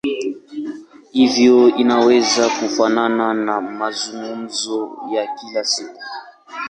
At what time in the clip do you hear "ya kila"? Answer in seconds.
5.13-5.65